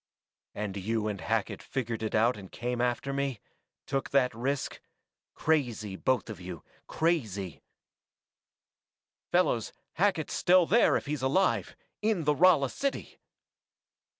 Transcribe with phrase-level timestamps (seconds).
[0.55, 3.39] "And you and Hackett figured it out and came after me
[3.85, 4.81] took that risk?
[5.35, 6.63] Crazy, both of you.
[6.87, 7.61] Crazy"
[9.31, 11.75] "Fellows, Hackett's still there, if he's alive!
[12.01, 13.19] In the Rala city!"